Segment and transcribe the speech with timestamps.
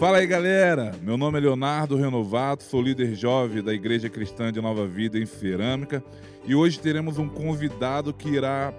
[0.00, 0.92] Fala aí, galera!
[1.02, 5.26] Meu nome é Leonardo Renovato, sou líder jovem da Igreja Cristã de Nova Vida em
[5.26, 6.02] Cerâmica
[6.46, 8.72] e hoje teremos um convidado que irá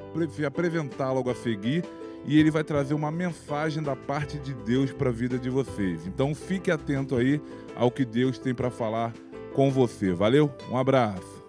[0.48, 1.86] apresentar logo a seguir
[2.26, 6.08] e ele vai trazer uma mensagem da parte de Deus para a vida de vocês.
[6.08, 7.40] Então fique atento aí
[7.76, 9.14] ao que Deus tem para falar
[9.54, 10.14] com você.
[10.14, 10.52] Valeu?
[10.72, 11.46] Um abraço.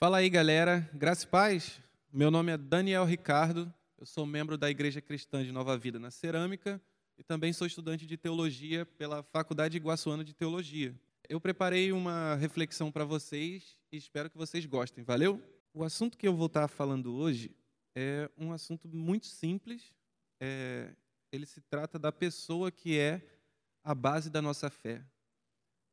[0.00, 0.88] Fala aí, galera.
[0.94, 1.78] Graça e paz.
[2.10, 3.70] Meu nome é Daniel Ricardo.
[3.98, 6.78] Eu sou membro da Igreja Cristã de Nova Vida na Cerâmica
[7.16, 10.94] e também sou estudante de teologia pela Faculdade Iguaçuana de Teologia.
[11.26, 15.02] Eu preparei uma reflexão para vocês e espero que vocês gostem.
[15.02, 15.42] Valeu?
[15.72, 17.56] O assunto que eu vou estar falando hoje
[17.94, 19.94] é um assunto muito simples.
[20.38, 20.94] É,
[21.32, 23.26] ele se trata da pessoa que é
[23.82, 25.02] a base da nossa fé,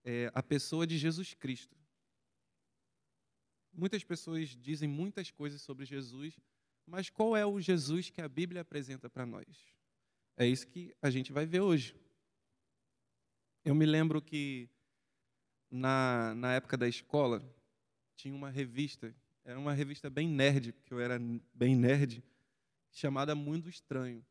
[0.03, 1.77] é a pessoa de Jesus Cristo.
[3.71, 6.37] Muitas pessoas dizem muitas coisas sobre Jesus,
[6.85, 9.47] mas qual é o Jesus que a Bíblia apresenta para nós?
[10.37, 11.95] É isso que a gente vai ver hoje.
[13.63, 14.69] Eu me lembro que
[15.69, 17.41] na, na época da escola
[18.15, 21.19] tinha uma revista era uma revista bem nerd, porque eu era
[21.53, 22.23] bem nerd,
[22.91, 24.25] chamada Mundo Estranho.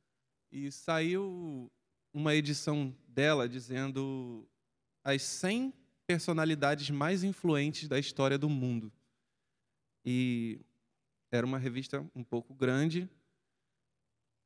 [0.51, 1.71] E saiu
[2.15, 4.49] uma edição dela dizendo
[5.05, 5.75] as 100
[6.07, 8.91] personalidades mais influentes da história do mundo.
[10.05, 10.61] E
[11.33, 13.09] era uma revista um pouco grande.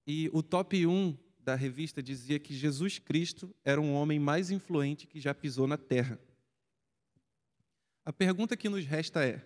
[0.07, 5.07] E o top 1 da revista dizia que Jesus Cristo era um homem mais influente
[5.07, 6.19] que já pisou na Terra.
[8.05, 9.45] A pergunta que nos resta é: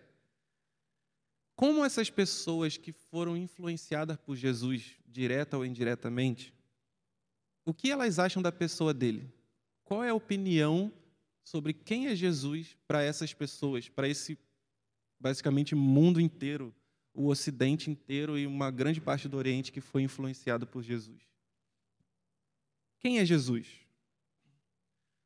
[1.56, 6.54] como essas pessoas que foram influenciadas por Jesus, direta ou indiretamente,
[7.64, 9.32] o que elas acham da pessoa dele?
[9.82, 10.92] Qual é a opinião
[11.42, 14.38] sobre quem é Jesus para essas pessoas, para esse
[15.18, 16.74] basicamente mundo inteiro,
[17.14, 21.22] o Ocidente inteiro e uma grande parte do Oriente que foi influenciado por Jesus?
[22.98, 23.68] Quem é Jesus?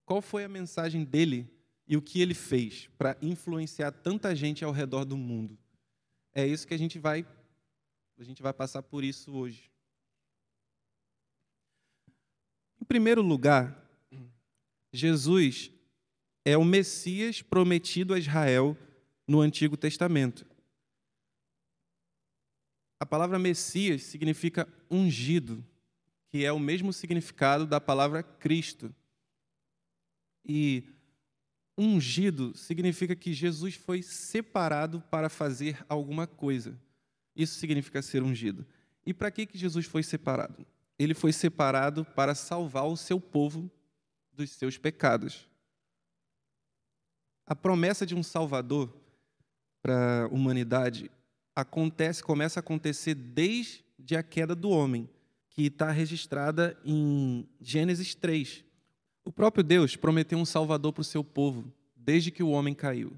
[0.05, 1.51] Qual foi a mensagem dele
[1.87, 5.59] e o que ele fez para influenciar tanta gente ao redor do mundo?
[6.33, 7.27] É isso que a gente vai
[8.17, 9.69] a gente vai passar por isso hoje.
[12.81, 13.77] Em primeiro lugar,
[14.93, 15.73] Jesus
[16.45, 18.77] é o Messias prometido a Israel
[19.27, 20.47] no Antigo Testamento.
[23.05, 25.63] A palavra Messias significa ungido,
[26.31, 28.95] que é o mesmo significado da palavra Cristo.
[30.43, 30.85] E
[31.77, 36.81] Ungido significa que Jesus foi separado para fazer alguma coisa.
[37.37, 38.65] Isso significa ser ungido.
[39.05, 40.67] E para que, que Jesus foi separado?
[40.99, 43.71] Ele foi separado para salvar o seu povo
[44.33, 45.47] dos seus pecados.
[47.47, 48.97] A promessa de um Salvador
[49.83, 51.11] para a humanidade
[51.55, 55.09] acontece, começa a acontecer desde a queda do homem,
[55.51, 58.65] que está registrada em Gênesis 3.
[59.25, 63.13] O próprio Deus prometeu um Salvador para o seu povo, desde que o homem caiu.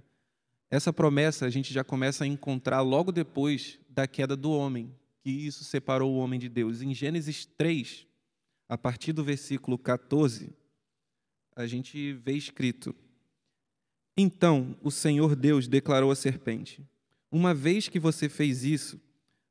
[0.70, 5.30] Essa promessa a gente já começa a encontrar logo depois da queda do homem, que
[5.30, 6.82] isso separou o homem de Deus.
[6.82, 8.06] Em Gênesis 3,
[8.68, 10.52] a partir do versículo 14,
[11.54, 12.94] a gente vê escrito:
[14.16, 16.84] Então o Senhor Deus declarou à serpente:
[17.36, 18.98] Uma vez que você fez isso,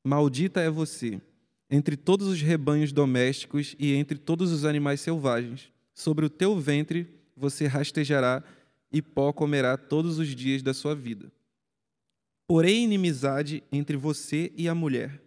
[0.04, 1.22] maldita é você
[1.70, 7.08] entre todos os rebanhos domésticos e entre todos os animais selvagens sobre o teu ventre
[7.38, 8.44] você rastejará
[8.92, 11.32] e pó comerá todos os dias da sua vida.
[12.48, 15.22] Porém, inimizade entre você e a mulher,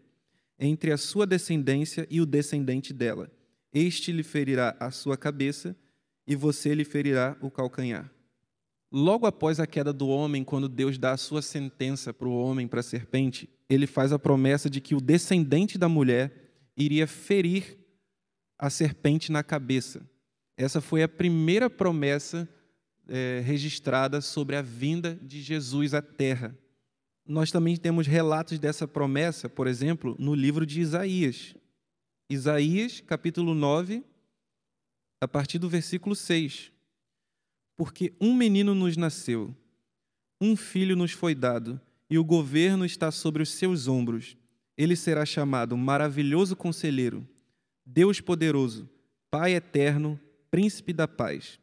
[0.58, 3.30] entre a sua descendência e o descendente dela.
[3.72, 5.76] Este lhe ferirá a sua cabeça
[6.26, 8.10] e você lhe ferirá o calcanhar.
[8.91, 12.66] Logo após a queda do homem, quando Deus dá a sua sentença para o homem,
[12.66, 16.32] para a serpente, ele faz a promessa de que o descendente da mulher
[16.76, 17.78] iria ferir
[18.59, 20.09] a serpente na cabeça.
[20.56, 22.49] Essa foi a primeira promessa
[23.06, 26.56] é, registrada sobre a vinda de Jesus à Terra.
[27.26, 31.55] Nós também temos relatos dessa promessa, por exemplo, no livro de Isaías.
[32.31, 34.02] Isaías, capítulo 9,
[35.20, 36.73] a partir do versículo 6.
[37.78, 39.54] Porque um menino nos nasceu,
[40.40, 41.80] um filho nos foi dado,
[42.10, 44.36] e o governo está sobre os seus ombros.
[44.76, 47.25] Ele será chamado Maravilhoso Conselheiro,
[47.86, 48.90] Deus Poderoso,
[49.30, 50.19] Pai Eterno,
[50.50, 51.60] príncipe da paz.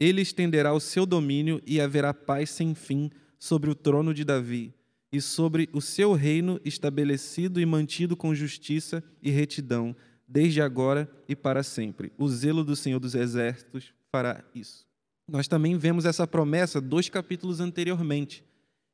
[0.00, 3.08] Ele estenderá o seu domínio e haverá paz sem fim
[3.38, 4.74] sobre o trono de Davi
[5.12, 9.94] e sobre o seu reino estabelecido e mantido com justiça e retidão,
[10.26, 12.12] desde agora e para sempre.
[12.18, 14.85] O zelo do Senhor dos Exércitos fará isso.
[15.28, 18.44] Nós também vemos essa promessa dois capítulos anteriormente,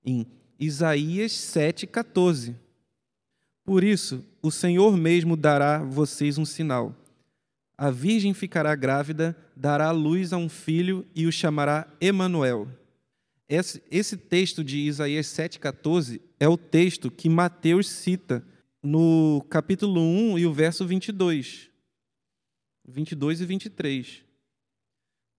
[0.05, 0.27] em
[0.59, 2.55] Isaías 7,14.
[3.65, 6.97] Por isso, o Senhor mesmo dará a vocês um sinal.
[7.77, 12.69] A virgem ficará grávida, dará luz a um filho e o chamará Emanuel.
[13.49, 18.45] Esse, esse texto de Isaías 7,14 é o texto que Mateus cita
[18.83, 21.71] no capítulo 1 e o verso 22.
[22.89, 24.32] 22 e 23.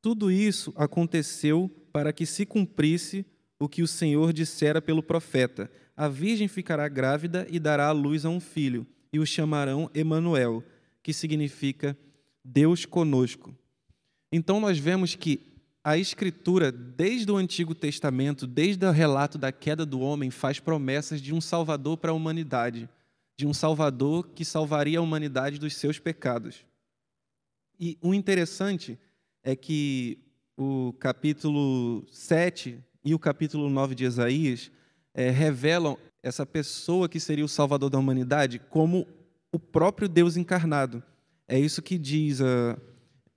[0.04, 3.26] Tudo isso aconteceu para que se cumprisse
[3.58, 8.26] o que o Senhor dissera pelo profeta: A virgem ficará grávida e dará à luz
[8.26, 10.62] a um filho, e o chamarão Emanuel,
[11.02, 11.98] que significa
[12.44, 13.56] Deus conosco.
[14.30, 15.40] Então nós vemos que
[15.82, 21.22] a escritura, desde o Antigo Testamento, desde o relato da queda do homem, faz promessas
[21.22, 22.90] de um salvador para a humanidade,
[23.38, 26.66] de um salvador que salvaria a humanidade dos seus pecados.
[27.80, 29.13] E o interessante é
[29.56, 30.18] que
[30.58, 34.72] o capítulo 7 e o capítulo 9 de Isaías
[35.14, 39.06] é, revelam essa pessoa que seria o salvador da humanidade como
[39.52, 41.04] o próprio Deus encarnado.
[41.48, 42.80] É isso que diz uh,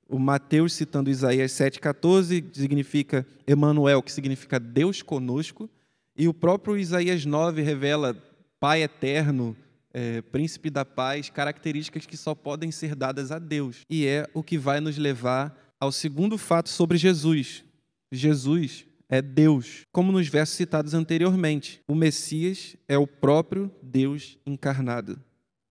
[0.08, 5.68] o Mateus, citando Isaías 7,14, significa Emanuel, que significa Deus conosco,
[6.16, 8.16] e o próprio Isaías 9 revela
[8.58, 9.54] Pai eterno,
[9.92, 13.80] é, príncipe da paz, características que só podem ser dadas a Deus.
[13.90, 17.64] E é o que vai nos levar ao segundo fato sobre Jesus.
[18.10, 21.80] Jesus é Deus, como nos versos citados anteriormente.
[21.86, 25.20] O Messias é o próprio Deus encarnado.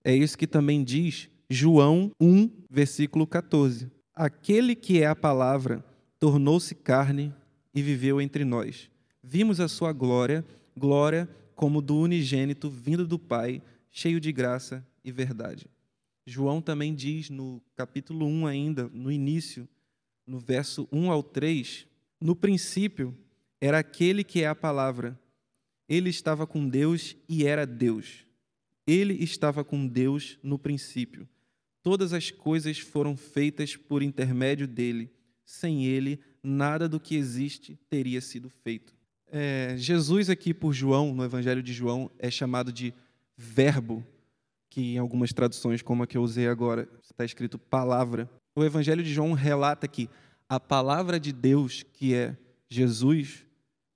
[0.02, 3.90] É isso que também diz João 1, versículo 14.
[4.14, 5.84] Aquele que é a palavra
[6.18, 7.30] tornou-se carne
[7.74, 8.88] e viveu entre nós.
[9.22, 10.42] Vimos a sua glória,
[10.74, 13.60] glória como do unigênito vindo do Pai,
[13.90, 15.66] cheio de graça e verdade.
[16.24, 19.68] João também diz no capítulo 1 ainda, no início,
[20.26, 21.86] no verso 1 ao 3,
[22.20, 23.16] no princípio
[23.60, 25.18] era aquele que é a palavra.
[25.88, 28.26] Ele estava com Deus e era Deus.
[28.86, 31.28] Ele estava com Deus no princípio.
[31.82, 35.10] Todas as coisas foram feitas por intermédio dele.
[35.44, 38.94] Sem ele, nada do que existe teria sido feito.
[39.28, 42.92] É, Jesus, aqui por João, no Evangelho de João, é chamado de
[43.36, 44.04] Verbo,
[44.68, 49.02] que em algumas traduções, como a que eu usei agora, está escrito palavra o Evangelho
[49.02, 50.08] de João relata que
[50.48, 52.36] a palavra de Deus, que é
[52.68, 53.44] Jesus,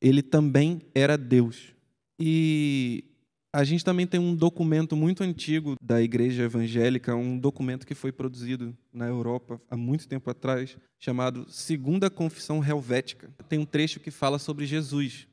[0.00, 1.74] ele também era Deus.
[2.18, 3.04] E
[3.52, 8.12] a gente também tem um documento muito antigo da igreja evangélica, um documento que foi
[8.12, 13.30] produzido na Europa há muito tempo atrás, chamado Segunda Confissão Helvética.
[13.48, 15.26] Tem um trecho que fala sobre Jesus.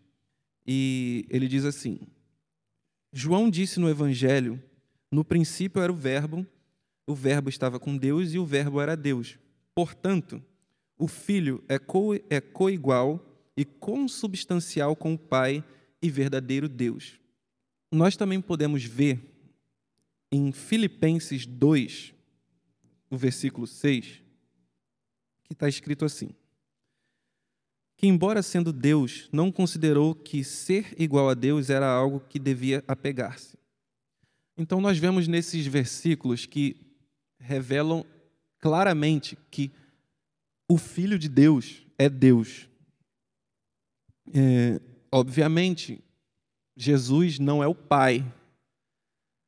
[0.65, 1.99] E ele diz assim:
[3.11, 4.61] João disse no evangelho:
[5.11, 6.45] No princípio era o Verbo,
[7.07, 9.39] o Verbo estava com Deus e o Verbo era Deus.
[9.73, 10.43] Portanto,
[10.99, 13.23] o Filho é, co é coigual
[13.55, 15.63] e consubstancial com o Pai
[16.01, 17.19] e verdadeiro Deus.
[17.89, 19.21] Nós também podemos ver
[20.29, 22.13] em Filipenses 2,
[23.09, 24.21] o versículo 6,
[25.45, 26.31] que está escrito assim:
[27.95, 32.83] Que, embora sendo Deus, não considerou que ser igual a Deus era algo que devia
[32.85, 33.57] apegar-se.
[34.57, 36.86] Então, nós vemos nesses versículos que
[37.39, 38.05] revelam
[38.59, 39.71] claramente que
[40.69, 42.69] o Filho de Deus é Deus.
[44.33, 44.81] É,
[45.11, 46.03] obviamente,
[46.75, 48.25] Jesus não é o Pai,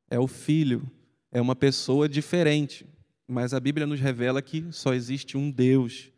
[0.08, 0.90] é o Filho,
[1.30, 2.86] é uma pessoa diferente,
[3.28, 6.10] mas a Bíblia nos revela que só existe um Deus.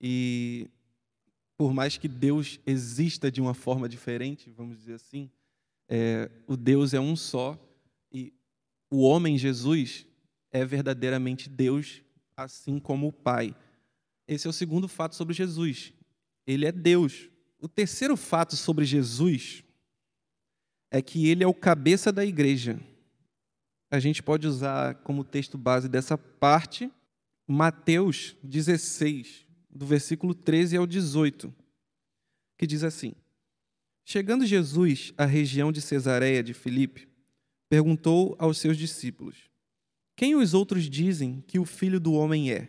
[0.00, 0.70] E
[1.56, 5.30] por mais que Deus exista de uma forma diferente, vamos dizer assim,
[5.88, 7.58] é, o Deus é um só
[8.12, 8.32] e
[8.90, 10.06] o homem Jesus
[10.54, 12.00] é verdadeiramente Deus,
[12.36, 13.56] assim como o Pai.
[14.26, 15.92] Esse é o segundo fato sobre Jesus.
[16.46, 17.28] Ele é Deus.
[17.60, 19.64] O terceiro fato sobre Jesus
[20.92, 22.78] é que ele é o cabeça da igreja.
[23.90, 26.88] A gente pode usar como texto base dessa parte
[27.48, 31.52] Mateus 16, do versículo 13 ao 18,
[32.56, 33.12] que diz assim:
[34.04, 37.08] Chegando Jesus à região de Cesareia de Filipe,
[37.68, 39.50] perguntou aos seus discípulos:
[40.16, 42.68] quem os outros dizem que o filho do homem é?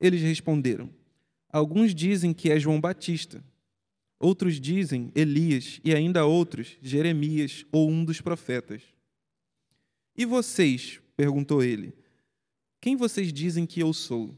[0.00, 0.88] Eles responderam:
[1.50, 3.44] Alguns dizem que é João Batista,
[4.18, 8.82] outros dizem Elias, e ainda outros Jeremias ou um dos profetas.
[10.16, 11.00] E vocês?
[11.16, 11.92] perguntou ele.
[12.80, 14.36] Quem vocês dizem que eu sou?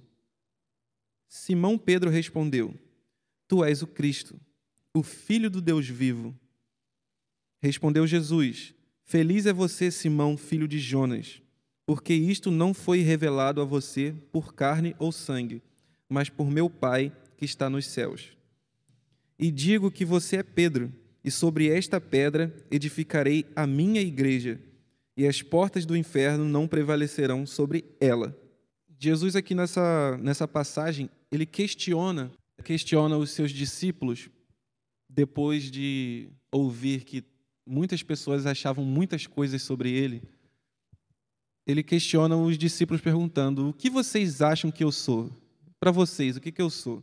[1.28, 2.74] Simão Pedro respondeu:
[3.46, 4.40] Tu és o Cristo,
[4.94, 6.34] o Filho do Deus vivo.
[7.60, 8.72] Respondeu Jesus:
[9.04, 11.42] Feliz é você, Simão, filho de Jonas
[11.90, 15.60] porque isto não foi revelado a você por carne ou sangue,
[16.08, 18.28] mas por meu Pai que está nos céus.
[19.36, 20.92] E digo que você é Pedro,
[21.24, 24.60] e sobre esta pedra edificarei a minha igreja,
[25.16, 28.38] e as portas do inferno não prevalecerão sobre ela.
[28.96, 32.30] Jesus aqui nessa, nessa passagem, ele questiona,
[32.62, 34.30] questiona os seus discípulos
[35.08, 37.24] depois de ouvir que
[37.66, 40.22] muitas pessoas achavam muitas coisas sobre ele.
[41.70, 45.30] Ele questiona os discípulos perguntando: "O que vocês acham que eu sou?
[45.78, 47.02] Para vocês, o que que eu sou?"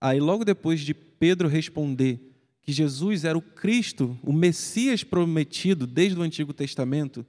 [0.00, 2.20] Aí logo depois de Pedro responder
[2.62, 7.26] que Jesus era o Cristo, o Messias prometido desde o Antigo Testamento,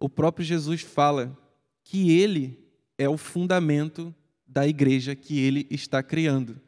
[0.00, 1.38] o próprio Jesus fala
[1.84, 2.58] que ele
[2.98, 4.14] é o fundamento
[4.46, 6.60] da igreja que ele está criando.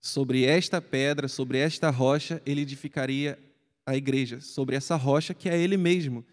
[0.00, 3.38] Sobre esta pedra, sobre esta rocha, ele edificaria
[3.84, 6.24] a igreja, sobre essa rocha que é ele mesmo.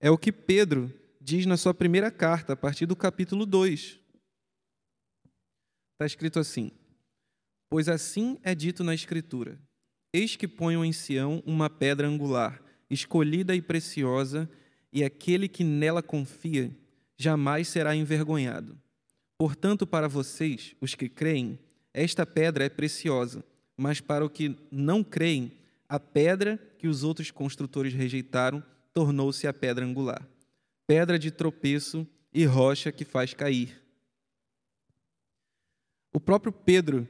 [0.00, 3.98] É o que Pedro diz na sua primeira carta, a partir do capítulo 2.
[5.92, 6.70] Está escrito assim:
[7.68, 9.60] Pois assim é dito na Escritura:
[10.12, 14.50] Eis que ponho em Sião uma pedra angular, escolhida e preciosa,
[14.92, 16.74] e aquele que nela confia
[17.18, 18.80] jamais será envergonhado.
[19.38, 21.58] Portanto, para vocês, os que creem,
[21.92, 23.44] esta pedra é preciosa,
[23.76, 25.52] mas para os que não creem,
[25.88, 28.62] a pedra que os outros construtores rejeitaram
[28.92, 30.26] tornou-se a pedra angular,
[30.90, 32.04] pedra de tropeço
[32.34, 33.80] e rocha que faz cair.
[36.12, 37.06] O próprio Pedro,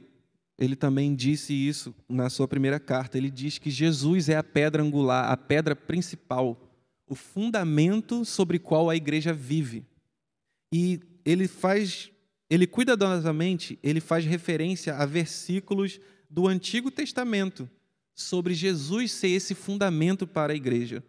[0.55, 3.17] ele também disse isso na sua primeira carta.
[3.17, 6.67] Ele diz que Jesus é a pedra angular, a pedra principal
[7.07, 9.83] o fundamento sobre qual a igreja vive.
[10.71, 12.11] E ele faz,
[12.51, 17.67] ele cuidadosamente, ele faz referência a versículos do Antigo Testamento
[18.13, 21.03] sobre Jesus ser esse fundamento para a igreja.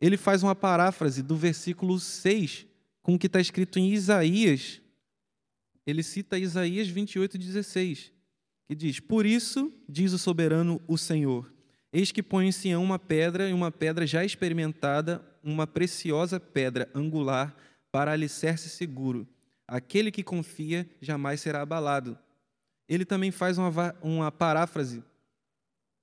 [0.00, 2.66] Ele faz uma paráfrase do versículo 6,
[3.02, 4.80] com o que está escrito em Isaías.
[5.86, 8.12] Ele cita Isaías 28, 16,
[8.66, 11.50] que diz: Por isso, diz o soberano o Senhor,
[11.92, 16.90] Eis que põe em Sião uma pedra, e uma pedra já experimentada, uma preciosa pedra
[16.94, 17.56] angular
[17.90, 19.26] para alicerce seguro.
[19.66, 22.18] Aquele que confia jamais será abalado.
[22.88, 25.02] Ele também faz uma, uma paráfrase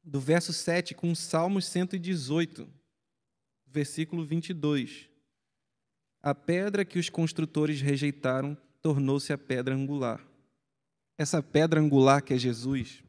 [0.03, 2.67] do verso 7 com Salmos 118,
[3.75, 5.09] versículo 22.
[6.23, 10.25] A pedra que os construtores rejeitaram tornou-se a pedra angular.
[11.17, 13.03] Essa pedra angular que é Jesus,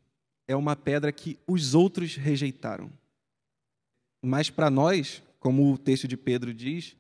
[0.49, 2.91] é uma pedra que os outros rejeitaram.
[4.21, 6.97] Mas para nós, como o texto de Pedro diz,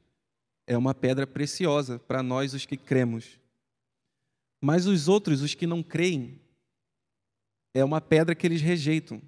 [0.64, 3.36] é uma pedra preciosa para nós os que cremos.
[4.60, 6.40] Mas os outros, os que não creem,
[7.74, 9.20] é uma pedra que eles rejeitam.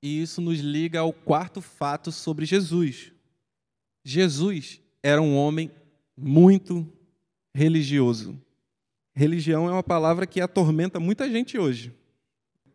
[0.00, 3.12] E isso nos liga ao quarto fato sobre Jesus.
[4.04, 5.70] Jesus era um homem
[6.16, 6.86] muito
[7.54, 8.38] religioso.
[9.14, 11.92] Religião é uma palavra que atormenta muita gente hoje.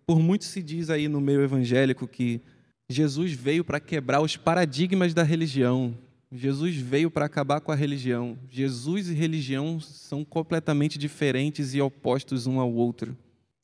[0.06, 2.42] Por muito se diz aí no meio evangélico que
[2.90, 5.98] Jesus veio para quebrar os paradigmas da religião.
[6.32, 8.38] Jesus veio para acabar com a religião.
[8.50, 13.18] Jesus e religião são completamente diferentes e opostos um ao outro.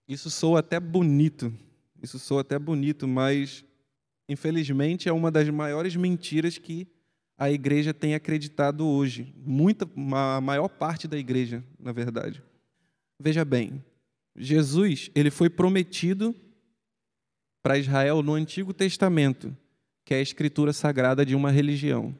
[0.07, 1.53] Isso soa até bonito.
[2.01, 3.63] Isso soa até bonito, mas
[4.27, 6.87] infelizmente é uma das maiores mentiras que
[7.43, 9.33] a igreja tem acreditado hoje.
[9.45, 12.41] Muita, a maior parte da igreja, na verdade.
[13.19, 13.83] Veja bem,
[14.33, 16.33] Jesus, ele foi prometido
[17.61, 19.55] para Israel no Antigo Testamento,
[20.05, 22.15] que é a escritura sagrada de uma religião.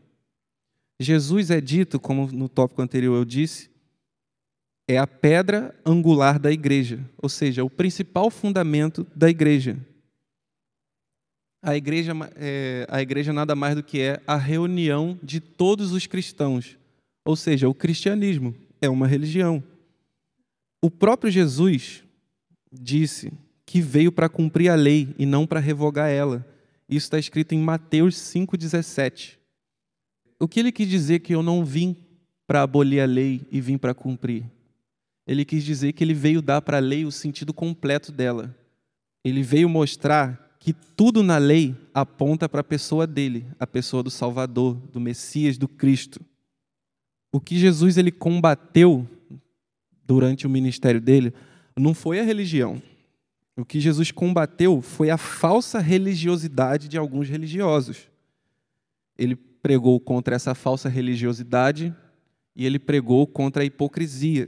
[1.00, 3.72] Jesus é dito, como no tópico anterior eu disse,
[4.90, 9.78] é a pedra angular da igreja, ou seja, o principal fundamento da igreja.
[11.64, 16.06] A igreja, é, a igreja nada mais do que é a reunião de todos os
[16.06, 16.78] cristãos,
[17.24, 19.64] ou seja, o cristianismo é uma religião.
[20.82, 22.04] O próprio Jesus
[22.70, 23.32] disse
[23.66, 26.46] que veio para cumprir a lei e não para revogar ela.
[26.90, 29.38] Isso está escrito em Mateus 5,17.
[30.38, 31.96] O que ele quis dizer que eu não vim
[32.46, 34.44] para abolir a lei e vim para cumprir?
[35.26, 38.54] Ele quis dizer que ele veio dar para a lei o sentido completo dela.
[39.24, 44.10] Ele veio mostrar que tudo na lei aponta para a pessoa dele, a pessoa do
[44.10, 46.22] Salvador, do Messias, do Cristo.
[47.34, 49.06] O que Jesus ele combateu
[50.06, 51.34] durante o ministério dele
[51.78, 52.82] não foi a religião.
[53.58, 58.08] O que Jesus combateu foi a falsa religiosidade de alguns religiosos.
[59.18, 61.94] Ele pregou contra essa falsa religiosidade
[62.56, 64.48] e ele pregou contra a hipocrisia.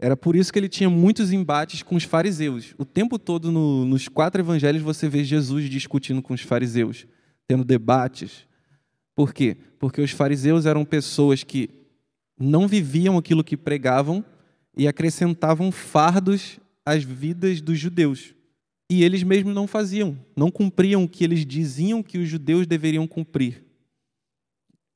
[0.00, 2.74] Era por isso que ele tinha muitos embates com os fariseus.
[2.78, 7.06] O tempo todo no, nos quatro evangelhos você vê Jesus discutindo com os fariseus,
[7.48, 8.46] tendo debates.
[9.14, 9.56] Por quê?
[9.78, 11.68] Porque os fariseus eram pessoas que
[12.38, 14.24] não viviam aquilo que pregavam
[14.76, 18.32] e acrescentavam fardos às vidas dos judeus.
[18.88, 23.06] E eles mesmos não faziam, não cumpriam o que eles diziam que os judeus deveriam
[23.06, 23.64] cumprir.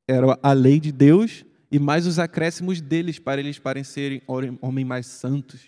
[0.09, 5.07] era a lei de Deus e mais os acréscimos deles para eles parecerem homens mais
[5.07, 5.63] santos.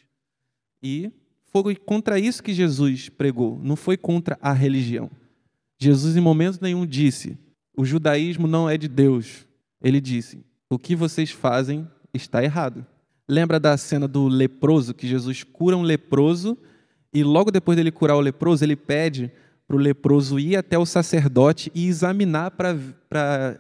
[0.82, 1.10] E
[1.46, 5.10] foi contra isso que Jesus pregou, não foi contra a religião.
[5.78, 7.38] Jesus, em momento nenhum, disse:
[7.74, 9.46] o judaísmo não é de Deus.
[9.82, 12.84] Ele disse: o que vocês fazem está errado.
[13.26, 16.58] Lembra da cena do leproso, que Jesus cura um leproso
[17.14, 19.32] e logo depois dele curar o leproso, ele pede
[19.66, 23.58] para o leproso ir até o sacerdote e examinar para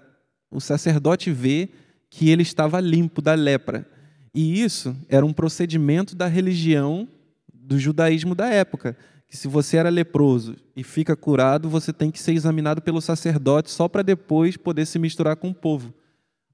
[0.50, 1.83] o sacerdote ver
[2.16, 3.84] que ele estava limpo da lepra.
[4.32, 7.08] E isso era um procedimento da religião
[7.52, 12.22] do judaísmo da época, que se você era leproso e fica curado, você tem que
[12.22, 15.92] ser examinado pelo sacerdote só para depois poder se misturar com o povo.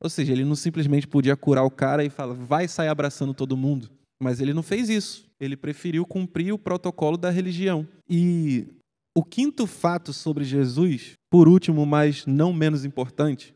[0.01, 3.55] Ou seja, ele não simplesmente podia curar o cara e falar, vai sair abraçando todo
[3.55, 3.91] mundo.
[4.19, 5.27] Mas ele não fez isso.
[5.39, 7.87] Ele preferiu cumprir o protocolo da religião.
[8.09, 8.67] E
[9.15, 13.55] o quinto fato sobre Jesus, por último, mas não menos importante,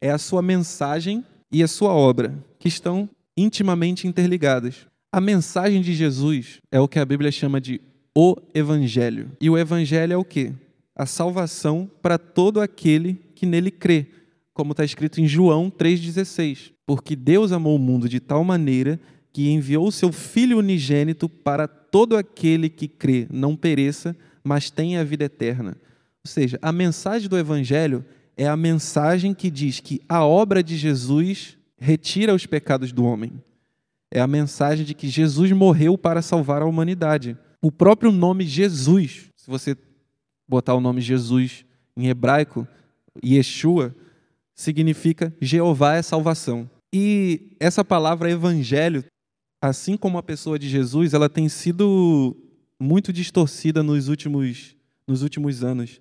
[0.00, 4.86] é a sua mensagem e a sua obra, que estão intimamente interligadas.
[5.12, 7.80] A mensagem de Jesus é o que a Bíblia chama de
[8.16, 9.32] o Evangelho.
[9.40, 10.52] E o Evangelho é o quê?
[10.94, 14.06] A salvação para todo aquele que nele crê
[14.60, 16.72] como está escrito em João 3,16.
[16.86, 19.00] Porque Deus amou o mundo de tal maneira
[19.32, 24.14] que enviou o seu Filho unigênito para todo aquele que crê, não pereça,
[24.44, 25.76] mas tenha a vida eterna.
[26.22, 28.04] Ou seja, a mensagem do Evangelho
[28.40, 33.34] é a mensagem que diz que a obra de Jesus retira os pecados do homem.
[34.10, 37.36] É a mensagem de que Jesus morreu para salvar a humanidade.
[37.60, 39.76] O próprio nome Jesus, se você
[40.48, 42.66] botar o nome Jesus em hebraico,
[43.22, 43.94] Yeshua,
[44.54, 46.68] significa Jeová é salvação.
[46.90, 49.04] E essa palavra evangelho,
[49.60, 52.34] assim como a pessoa de Jesus, ela tem sido
[52.80, 54.74] muito distorcida nos últimos,
[55.06, 56.00] nos últimos anos.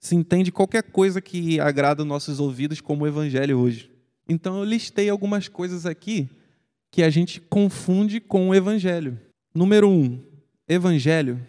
[0.00, 3.90] Se entende qualquer coisa que agrada os nossos ouvidos como evangelho hoje.
[4.28, 6.28] Então eu listei algumas coisas aqui
[6.90, 9.20] que a gente confunde com o evangelho.
[9.54, 10.18] Número um,
[10.66, 11.40] evangelho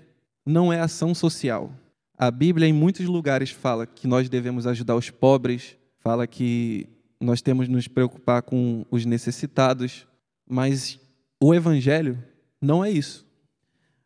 [0.46, 1.72] não é ação social.
[2.18, 6.88] A Bíblia, em muitos lugares, fala que nós devemos ajudar os pobres, fala que
[7.20, 10.08] nós temos nos preocupar com os necessitados,
[10.48, 11.00] mas
[11.40, 12.22] o Evangelho
[12.60, 13.26] não é isso.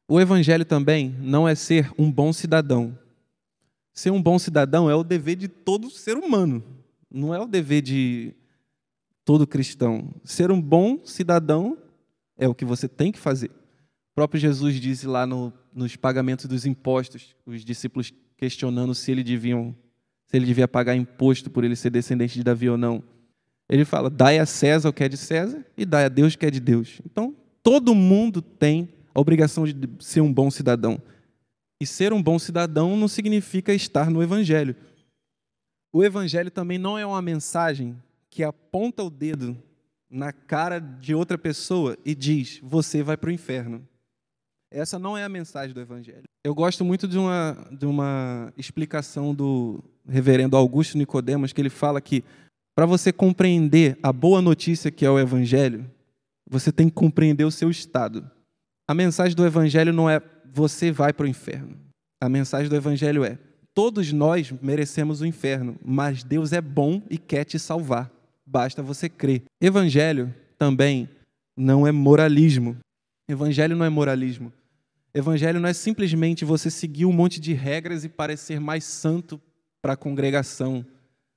[0.07, 2.97] O Evangelho também não é ser um bom cidadão.
[3.95, 6.61] Ser um bom cidadão é o dever de todo ser humano,
[7.09, 8.35] não é o dever de
[9.23, 10.13] todo cristão.
[10.25, 11.77] Ser um bom cidadão
[12.37, 13.49] é o que você tem que fazer.
[13.49, 19.23] O próprio Jesus disse lá no, nos pagamentos dos impostos, os discípulos questionando se ele
[19.23, 19.73] deviam
[20.27, 23.01] se ele devia pagar imposto por ele ser descendente de Davi ou não.
[23.69, 26.37] Ele fala: dai a César o que é de César e dai a Deus o
[26.37, 26.99] que é de Deus.
[27.05, 31.01] Então, todo mundo tem a obrigação de ser um bom cidadão.
[31.81, 34.75] E ser um bom cidadão não significa estar no Evangelho.
[35.93, 37.95] O Evangelho também não é uma mensagem
[38.29, 39.57] que aponta o dedo
[40.09, 43.87] na cara de outra pessoa e diz: você vai para o inferno.
[44.71, 46.23] Essa não é a mensagem do Evangelho.
[46.43, 52.01] Eu gosto muito de uma, de uma explicação do reverendo Augusto Nicodemos, que ele fala
[52.01, 52.23] que
[52.75, 55.89] para você compreender a boa notícia que é o Evangelho,
[56.47, 58.29] você tem que compreender o seu estado.
[58.87, 60.21] A mensagem do Evangelho não é
[60.55, 61.77] você vai para o inferno.
[62.23, 63.37] A mensagem do Evangelho é
[63.73, 68.09] todos nós merecemos o inferno, mas Deus é bom e quer te salvar.
[68.45, 69.43] Basta você crer.
[69.59, 71.09] Evangelho também
[71.57, 72.77] não é moralismo.
[73.27, 74.53] Evangelho não é moralismo.
[75.13, 79.41] Evangelho não é simplesmente você seguir um monte de regras e parecer mais santo
[79.81, 80.85] para a congregação,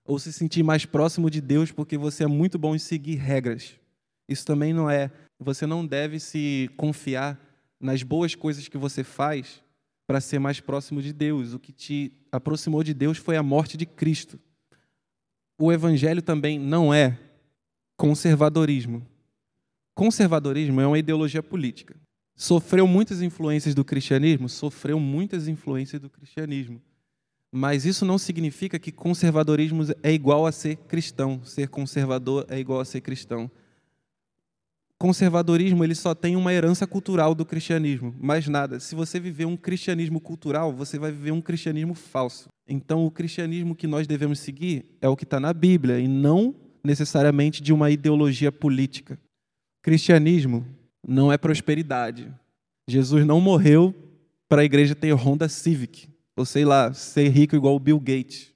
[0.07, 3.74] ou se sentir mais próximo de Deus porque você é muito bom em seguir regras.
[4.28, 5.11] Isso também não é.
[5.40, 7.48] Você não deve se confiar
[7.81, 9.62] nas boas coisas que você faz
[10.07, 11.55] para ser mais próximo de Deus.
[11.55, 14.38] O que te aproximou de Deus foi a morte de Cristo.
[15.59, 17.19] O Evangelho também não é
[17.97, 19.07] conservadorismo.
[19.95, 21.97] Conservadorismo é uma ideologia política
[22.38, 24.49] sofreu muitas influências do cristianismo?
[24.49, 26.81] Sofreu muitas influências do cristianismo.
[27.51, 31.43] Mas isso não significa que conservadorismo é igual a ser cristão.
[31.45, 33.51] Ser conservador é igual a ser cristão.
[35.01, 38.81] Conservadorismo ele só tem uma herança cultural do cristianismo, mais nada.
[38.81, 42.49] Se você viver um cristianismo cultural, você vai viver um cristianismo falso.
[42.69, 46.55] Então, o cristianismo que nós devemos seguir é o que está na Bíblia e não
[46.83, 49.19] necessariamente de uma ideologia política.
[49.83, 50.67] Cristianismo
[51.07, 52.33] não é prosperidade.
[52.91, 53.95] Jesus não morreu
[54.49, 58.53] para a igreja ter Honda Civic, ou sei lá, ser rico igual o Bill Gates.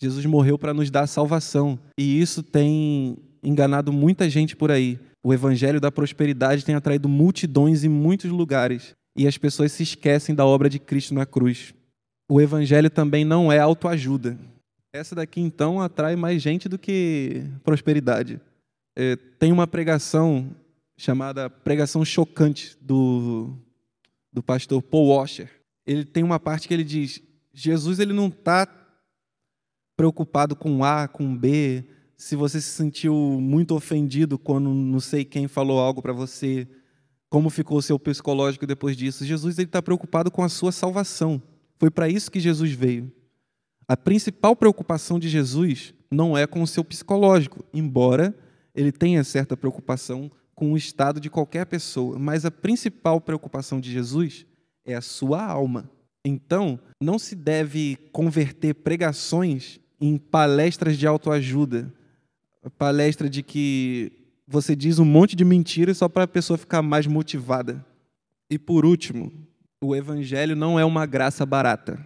[0.00, 1.78] Jesus morreu para nos dar salvação.
[1.98, 4.98] E isso tem enganado muita gente por aí.
[5.26, 8.94] O evangelho da prosperidade tem atraído multidões em muitos lugares.
[9.16, 11.74] E as pessoas se esquecem da obra de Cristo na cruz.
[12.30, 14.38] O evangelho também não é autoajuda.
[14.92, 18.40] Essa daqui, então, atrai mais gente do que prosperidade.
[18.94, 20.54] É, tem uma pregação
[20.96, 23.52] chamada Pregação Chocante do,
[24.32, 25.50] do pastor Paul Washer.
[25.84, 27.20] Ele tem uma parte que ele diz:
[27.52, 28.68] Jesus ele não está
[29.96, 31.84] preocupado com A, com B,
[32.16, 36.66] se você se sentiu muito ofendido quando não sei quem falou algo para você,
[37.28, 39.24] como ficou o seu psicológico depois disso.
[39.24, 41.42] Jesus está preocupado com a sua salvação.
[41.78, 43.12] Foi para isso que Jesus veio.
[43.86, 48.34] A principal preocupação de Jesus não é com o seu psicológico, embora
[48.74, 53.92] ele tenha certa preocupação com o estado de qualquer pessoa, mas a principal preocupação de
[53.92, 54.46] Jesus
[54.84, 55.90] é a sua alma.
[56.24, 61.92] Então, não se deve converter pregações em palestras de autoajuda,
[62.70, 64.12] palestra de que
[64.46, 67.84] você diz um monte de mentiras só para a pessoa ficar mais motivada.
[68.50, 69.32] E por último,
[69.82, 71.98] o evangelho não é uma graça barata.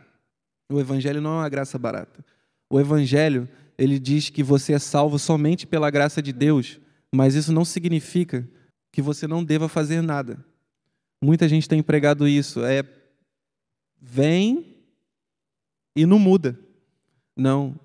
[0.71, 2.25] O evangelho não é uma graça barata.
[2.71, 6.81] O evangelho, ele diz que você é salvo somente pela graça de Deus,
[7.15, 8.49] mas isso não significa
[8.93, 10.45] que você não deva fazer nada.
[11.23, 12.83] Muita gente tem pregado isso, é
[14.01, 14.77] vem
[15.95, 16.59] e não muda.
[17.37, 17.79] Não.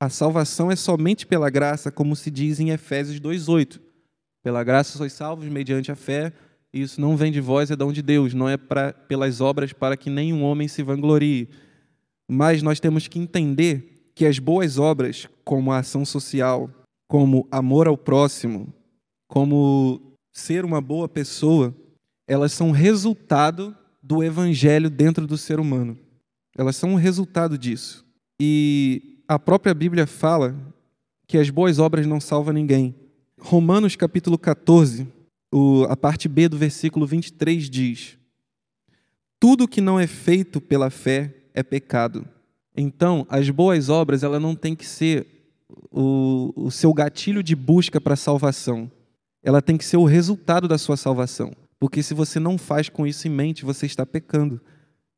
[0.00, 3.80] A salvação é somente pela graça, como se diz em Efésios 2:8.
[4.44, 6.32] Pela graça sois salvos mediante a fé,
[6.72, 8.56] isso não vem de vós, é dom de Deus, não é
[9.08, 11.48] pelas obras para que nenhum homem se vanglorie.
[12.30, 16.70] Mas nós temos que entender que as boas obras, como a ação social,
[17.08, 18.72] como amor ao próximo,
[19.28, 21.74] como ser uma boa pessoa,
[22.28, 25.98] elas são resultado do evangelho dentro do ser humano.
[26.56, 28.06] Elas são um resultado disso.
[28.40, 30.56] E a própria Bíblia fala
[31.26, 32.94] que as boas obras não salvam ninguém.
[33.38, 35.06] Romanos capítulo 14,
[35.88, 38.18] a parte B do versículo 23 diz:
[39.38, 42.26] Tudo que não é feito pela fé é pecado.
[42.74, 45.26] Então, as boas obras, ela não tem que ser
[45.90, 48.90] o, o seu gatilho de busca para a salvação.
[49.42, 51.52] Ela tem que ser o resultado da sua salvação.
[51.78, 54.60] Porque se você não faz com isso em mente, você está pecando.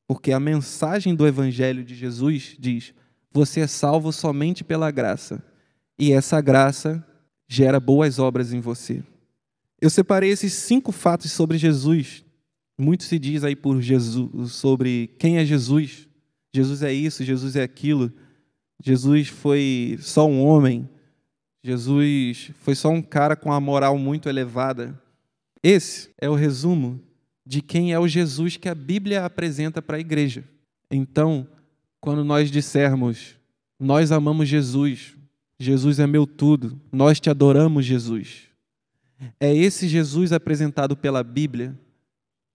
[0.07, 2.93] Porque a mensagem do Evangelho de Jesus diz:
[3.33, 5.43] você é salvo somente pela graça.
[5.99, 7.05] E essa graça
[7.49, 9.03] gera boas obras em você.
[9.81, 12.25] Eu separei esses cinco fatos sobre Jesus.
[12.79, 16.09] Muito se diz aí por Jesus sobre quem é Jesus,
[16.55, 18.13] Jesus é isso, Jesus é aquilo.
[18.83, 20.89] Jesus foi só um homem.
[21.63, 24.99] Jesus foi só um cara com a moral muito elevada.
[25.63, 27.01] Esse é o resumo
[27.45, 30.45] de quem é o Jesus que a Bíblia apresenta para a igreja.
[30.91, 31.47] Então,
[32.01, 33.37] quando nós dissermos,
[33.79, 35.17] nós amamos Jesus,
[35.59, 38.49] Jesus é meu tudo, nós te adoramos, Jesus.
[39.39, 41.79] É esse Jesus apresentado pela Bíblia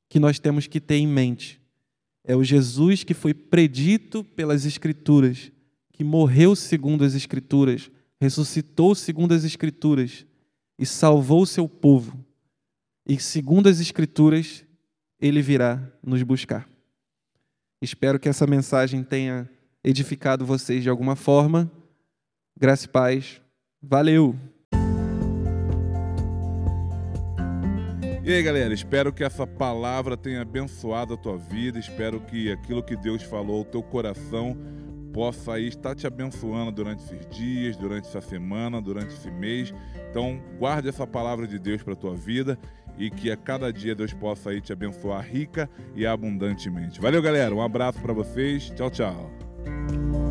[0.10, 1.62] que nós temos que ter em mente.
[2.24, 5.52] É o Jesus que foi predito pelas Escrituras,
[5.94, 10.26] que morreu segundo as Escrituras, ressuscitou segundo as Escrituras
[10.80, 12.20] e salvou o seu povo.
[13.08, 14.66] E segundo as Escrituras,
[15.20, 16.68] ele virá nos buscar.
[17.82, 19.50] Espero que essa mensagem tenha
[19.84, 21.70] edificado vocês de alguma forma.
[22.58, 23.42] Graça e paz.
[23.82, 24.36] Valeu!
[28.24, 32.82] E aí, galera, espero que essa palavra tenha abençoado a tua vida, espero que aquilo
[32.82, 34.58] que Deus falou ao teu coração
[35.14, 39.72] possa aí estar te abençoando durante esses dias, durante essa semana, durante esse mês.
[40.10, 42.58] Então, guarde essa palavra de Deus para a tua vida
[42.98, 47.00] e que a cada dia Deus possa aí te abençoar rica e abundantemente.
[47.00, 47.54] Valeu, galera.
[47.54, 48.70] Um abraço para vocês.
[48.76, 50.25] Tchau, tchau.